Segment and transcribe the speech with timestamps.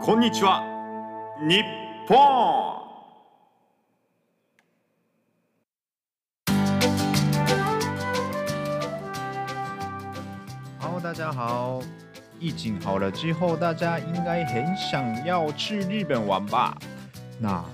[0.00, 0.62] こんにちは，
[1.40, 1.62] 日
[2.06, 2.16] 本。
[10.78, 11.80] Hello，大家好。
[12.38, 16.76] 疫情好了之后，大家应该很想要去日本玩吧？
[17.40, 17.64] 那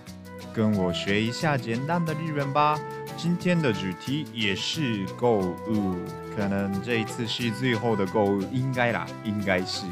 [0.54, 2.78] 跟我学一下简单的日文吧。
[3.16, 5.96] 今天的主题也是购物，
[6.34, 9.84] 可能这一次是最后的购物，应该啦，应该是。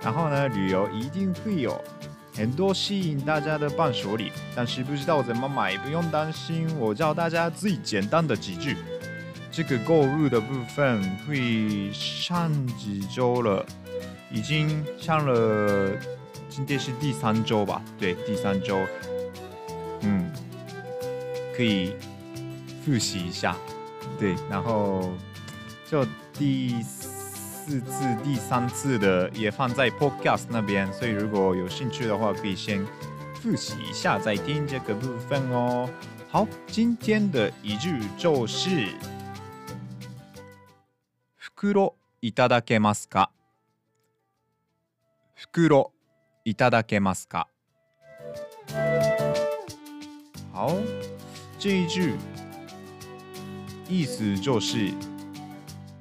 [0.00, 1.78] 然后呢，旅游一定会有
[2.34, 8.76] 很多吸引大家的伴手礼，但是不知道怎么买，不用担心，我教大家最简单的几句。
[9.50, 13.66] 这个购物的部分会上几周了，
[14.30, 15.90] 已经上了，
[16.48, 17.82] 今天是第三周吧？
[17.98, 18.78] 对，第三周。
[20.02, 20.30] 嗯，
[21.56, 21.94] 可以
[22.84, 23.56] 复习一下，
[24.18, 25.12] 对，然后
[25.90, 26.76] 就第。
[27.68, 32.82] 四次、第三次的也放在 Podcast 那边，所以如果有兴趣的话，可以先
[33.34, 35.86] 复习一下再听这个部分哦。
[36.30, 38.88] 好，今天的一句就是
[41.38, 43.28] 袋いただけますか？
[45.36, 45.92] 袋
[46.46, 47.48] いただけますか？
[50.54, 50.72] 好，
[51.58, 52.14] 这一句
[53.90, 54.94] 意思就是。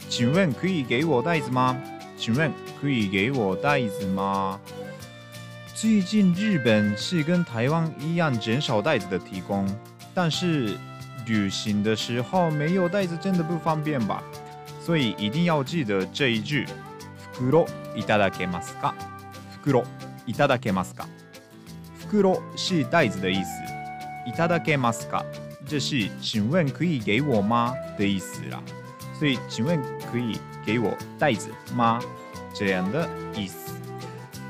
[0.09, 1.77] 请问可以给我袋子吗？
[2.17, 4.61] 请问可以给我袋子吗？
[5.75, 9.67] 最近日本是跟台湾一样减少袋子的提供，
[10.15, 10.77] 但是
[11.27, 14.23] 旅行的时候没有袋子真的不方便吧？
[14.81, 16.67] 所以一定要记得这一句：
[17.35, 17.67] 袋
[17.97, 18.93] いただけますか？
[19.65, 19.85] 袋
[20.27, 21.07] いただけますか？
[22.11, 23.51] 袋是袋子的意思，
[24.27, 25.25] いただけますか？
[25.67, 28.63] 这是请问可以给我吗的意思啦。
[29.19, 29.81] 所以，请问
[30.12, 32.00] 可以给我袋子吗？
[32.54, 33.74] 这样的意思。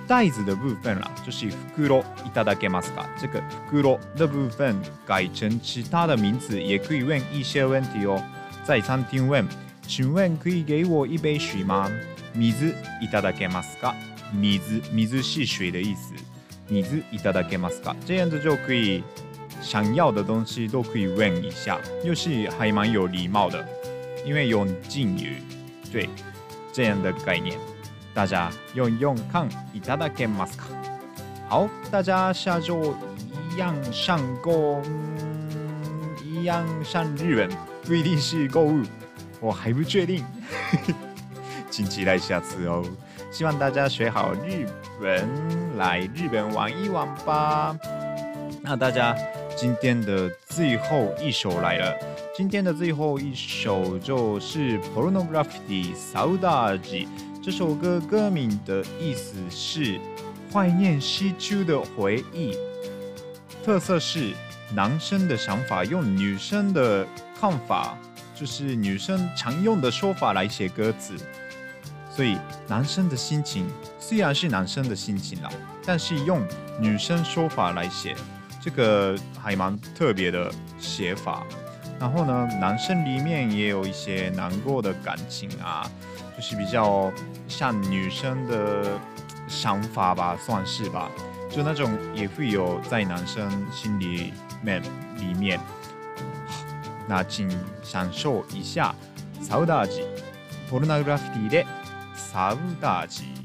[0.08, 3.06] 袋子的部分啦，就是袋いただけますか？
[3.20, 4.76] 这个袋的部分
[5.06, 8.24] 改成其他的名字，也可以问一些问题哦。
[8.64, 9.46] 在餐厅问，
[9.86, 11.92] 请问可以给我一杯水吗？
[12.34, 13.94] 水いただけますか？
[14.34, 16.14] 水水是水的意思。
[16.70, 17.94] 水いただけますか？
[18.06, 19.04] 这样子就可以，
[19.62, 23.68] 想要的东西都可以问一下，又是还蛮有礼貌的。
[24.27, 25.43] 因为有敬语，
[25.91, 26.09] 对
[26.73, 27.59] 这样的概念，
[28.15, 30.65] 大家用用看，いただけますか？
[31.49, 32.95] 好，大家下周
[33.51, 34.81] 一样上购，
[36.25, 37.51] 一样上日本，
[37.85, 38.83] 不一定是购物，
[39.41, 40.25] 我还不确定，
[41.71, 42.85] 请期待下次哦。
[43.31, 44.67] 希望大家学好日
[45.01, 47.77] 文，来日本玩一玩吧。
[48.63, 49.17] 那大家
[49.57, 51.95] 今天的最后一首来了。
[52.38, 56.80] 今天的最后一首就是《Pornography Saudade》
[57.42, 60.00] 这首歌歌名的意思是
[60.54, 62.56] 怀念失去的回忆，
[63.66, 64.34] 特色是
[64.72, 67.08] 男生的想法用女生的
[67.42, 67.98] 看法，
[68.36, 71.16] 就是女生常用的说法来写歌词，
[72.12, 72.38] 所以
[72.68, 73.66] 男生的心情
[74.00, 75.50] 虽然是男生的心情啦，
[75.84, 76.40] 但是用
[76.80, 78.16] 女生说法来写，
[78.62, 81.44] 这个还蛮特别的写法。
[81.99, 85.89] 然后呢，男生里面也有一些难过的感情啊，
[86.37, 87.13] 就是比较
[87.47, 88.99] 像女生的
[89.47, 91.09] 想法吧，算是吧，
[91.51, 94.83] 就那种也会有在男生心里面
[95.17, 95.61] 里面。
[97.09, 97.49] 那请
[97.83, 98.95] 享受一下
[99.41, 100.03] サウダージ、
[100.71, 101.67] ポルノグラフィティで
[102.17, 103.36] サウダージ。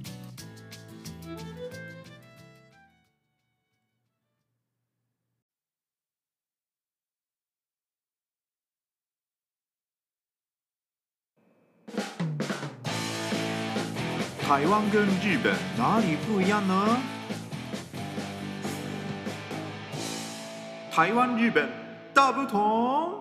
[14.47, 16.99] 台湾跟日本哪里不一样呢？
[20.91, 21.69] 台湾、日本
[22.13, 23.13] 大不同。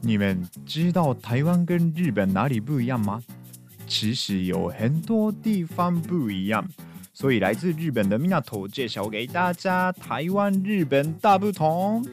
[0.00, 3.20] 你们知道台湾跟日本哪里不一样吗？
[3.86, 6.64] 其实有很多地方不一样，
[7.12, 12.06] 所以来自日本的米纳头介绍给大家台湾、日本大不同。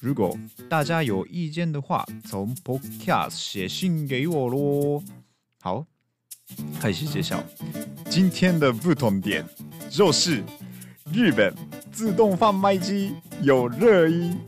[0.00, 0.36] 如果
[0.68, 5.02] 大家有意见的话，从 Podcast 写信给我喽。
[5.60, 5.84] 好，
[6.80, 7.42] 开始揭晓
[8.08, 9.44] 今天的不同点，
[9.90, 10.44] 就是
[11.12, 11.52] 日本
[11.90, 13.12] 自动贩卖机
[13.42, 14.38] 有热音，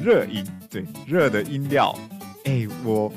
[0.00, 1.98] 热音，对，热的音调。
[2.44, 3.12] 哎，我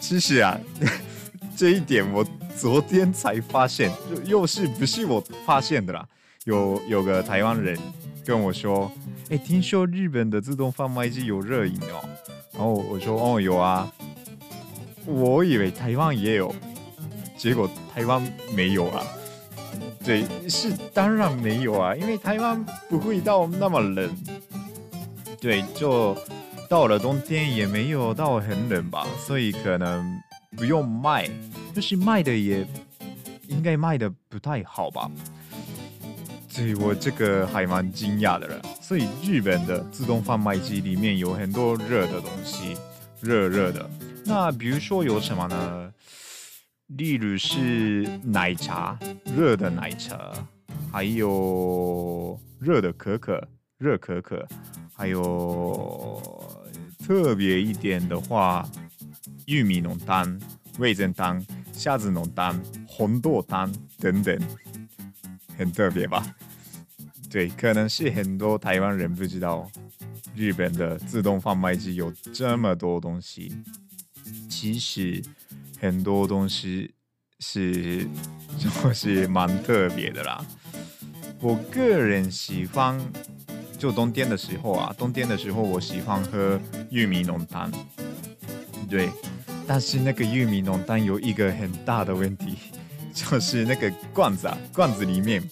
[0.00, 0.58] 其实啊，
[1.56, 2.26] 这一点我
[2.58, 6.04] 昨天才发现，又又是不是我发现的啦？
[6.46, 7.78] 有有个台湾人
[8.24, 8.90] 跟我说，
[9.32, 12.06] 哎，听说日本的自动贩卖机有热饮哦。
[12.52, 13.90] 然后我说，哦，有啊。
[15.06, 16.54] 我以为台湾也有，
[17.34, 18.22] 结果台湾
[18.54, 19.02] 没有啊。
[20.04, 24.14] 对，是当然没有啊，因为台湾不会到那么冷。
[25.40, 26.14] 对，就
[26.68, 30.14] 到了冬天也没有到很冷吧，所以可能
[30.58, 31.26] 不用卖，
[31.74, 32.66] 就是卖的也
[33.48, 35.10] 应该卖的不太好吧。
[36.52, 38.60] 所以我这个还蛮惊讶的了。
[38.82, 42.76] 所以日本的自动贩卖机里面有很多热的东西，
[43.22, 43.88] 热热的。
[44.26, 45.90] 那比如说有什么呢？
[46.88, 48.98] 例如是奶茶，
[49.34, 50.30] 热的奶茶，
[50.92, 54.46] 还有热的可可，热可可，
[54.94, 56.20] 还有
[56.98, 58.68] 特别一点的话，
[59.46, 60.38] 玉米浓汤、
[60.78, 64.38] 味噌汤、虾子浓汤、红豆汤等等，
[65.56, 66.22] 很特别吧？
[67.32, 69.66] 对，可能是很多台湾人不知道，
[70.36, 73.50] 日本的自动贩卖机有这么多东西。
[74.50, 75.22] 其实
[75.80, 76.92] 很多东西
[77.40, 78.06] 是
[78.60, 80.44] 就是蛮特别的啦。
[81.40, 83.00] 我个人喜欢，
[83.78, 87.72] 就冬天的时候啊，冬天的时候我喜欢喝玉米浓汤。
[88.90, 89.08] 对，
[89.66, 92.58] 但是那个玉米浓汤有一个很大的问题，
[93.14, 95.42] 就是那个罐子啊，罐子里面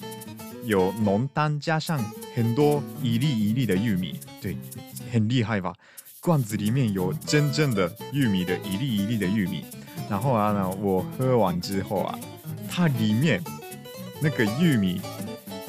[0.65, 1.99] 有浓汤加上
[2.35, 4.57] 很多一粒一粒的玉米，对，
[5.12, 5.73] 很厉害吧？
[6.21, 9.65] 罐子里面有真正的玉米的一粒一粒的玉米，
[10.09, 12.19] 然后啊呢，我喝完之后啊，
[12.69, 13.43] 它里面
[14.21, 15.01] 那个玉米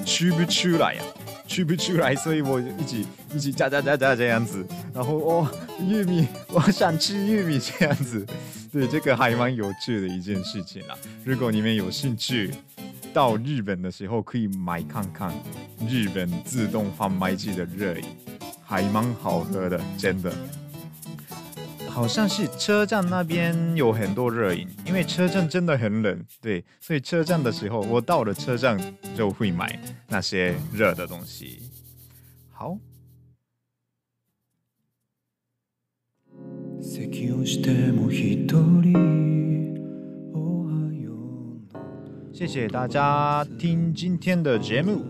[0.05, 8.25] 取不出来呀、啊，取不出来，所以我一直一直加加加加这样子，然后哦，玉米，我想吃玉米这样子，
[8.73, 10.97] 对，这个还蛮有趣的一件事情啊。
[11.23, 12.51] 如果你们有兴趣
[13.13, 15.33] 到日本的时候，可以买看看
[15.87, 18.03] 日本自动贩卖机的热饮。
[18.63, 20.33] 还蛮好喝的，真的。
[21.89, 28.79] 好像是车站那边有很多热饮，因为车站真的很冷，对，所以车站的时候，我到了车站
[29.13, 31.63] 就会买那些热的东西。
[32.49, 32.77] 好。
[42.40, 45.04] 谢谢大家听今天的节目。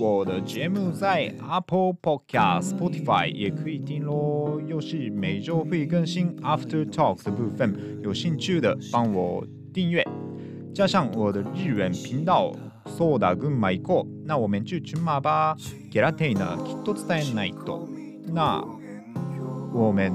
[0.00, 10.04] 我的节目在 Apple Podcast、Spotify 也可以听咯，又是每周会更新 After Talk 的部分，有兴趣的帮我订阅，
[10.74, 12.52] 加上我的日文频道
[12.86, 15.56] Soda 群马行こう，那我们就群马吧。
[15.92, 17.88] ゲラテイナきっと伝えないと，
[18.32, 18.64] 那
[19.72, 20.12] 我们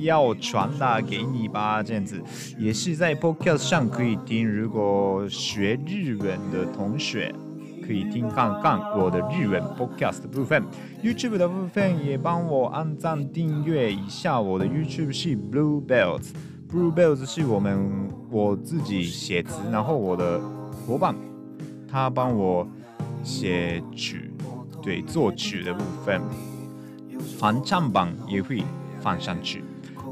[0.00, 2.22] 要传达给你吧，这样子
[2.58, 4.48] 也是在 Podcast 上可以听。
[4.48, 7.34] 如果学日文的同学。
[7.80, 10.62] 可以听看看我的日文 podcast 的部分
[11.02, 14.38] ，YouTube 的部分也帮我按赞订阅一下。
[14.38, 20.38] 我的 YouTube 是 Blue Bells，Blue Bells 是我们我自己写词，然后我的
[20.86, 21.14] 伙伴
[21.90, 22.68] 他帮我
[23.24, 24.30] 写曲，
[24.82, 26.20] 对，作曲的部分，
[27.38, 28.62] 翻唱版也会
[29.00, 29.64] 放上去。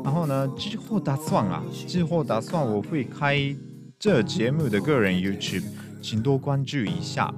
[0.06, 3.52] 然后呢，之后打算啊，之后打算我会开
[3.98, 5.64] 这节目的个人 YouTube，
[6.00, 7.34] 请多关注一下。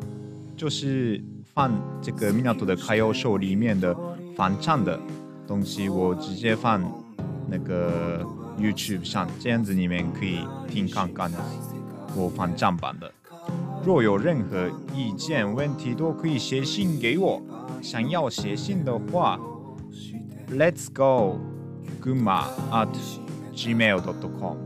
[0.54, 1.18] 就是
[1.54, 1.72] 放
[2.02, 3.96] 这个米纳多的歌谣秀里面的
[4.36, 5.00] 翻唱的
[5.46, 6.82] 东西，我直接放
[7.48, 8.22] 那个
[8.58, 11.32] YouTube 上，这样子你们可以听看看
[12.14, 13.10] 我翻唱版的。
[13.82, 17.40] 若有任何意见问题，都可以写信给我。
[17.80, 19.40] 想要写信的话
[20.50, 21.40] ，Let's go
[22.00, 22.88] グマ at
[23.54, 24.56] gmail.com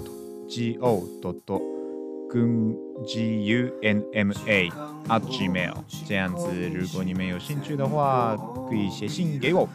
[5.08, 5.74] at gmail
[6.06, 8.36] 这样子，如果你们有兴趣的话，
[8.68, 9.68] 可以写信给我。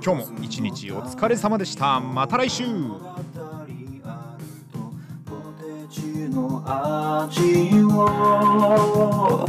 [0.00, 1.98] 今日も一日お疲れ様でした。
[2.00, 2.64] また来週。
[6.38, 9.46] の味を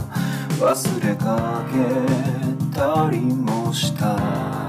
[0.59, 4.68] 忘れかけたりもした。